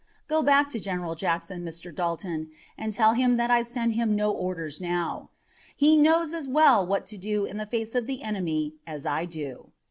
[0.27, 1.93] Go back to General Jackson, Mr.
[1.93, 5.29] Dalton, and tell him that I send him no orders now.
[5.75, 9.25] He knows as well what to do in the face of the enemy as I
[9.25, 9.71] do.'